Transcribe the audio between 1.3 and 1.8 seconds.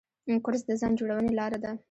لاره ده.